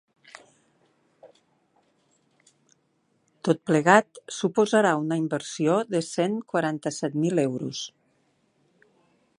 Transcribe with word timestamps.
Tot 3.47 3.61
plegat 3.71 4.23
suposarà 4.37 4.95
una 5.03 5.19
inversió 5.25 5.77
de 5.93 6.03
cent 6.09 6.41
quaranta-set 6.55 7.21
mil 7.27 7.43
euros. 7.45 7.85